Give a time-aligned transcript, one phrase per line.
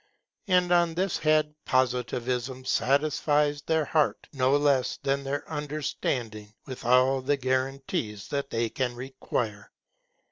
[0.47, 7.21] And on this head Positivism satisfies their heart no less than their understanding with all
[7.21, 9.71] the guarantees that they can require.